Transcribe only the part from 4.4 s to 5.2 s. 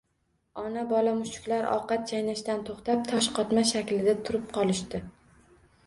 qolishdi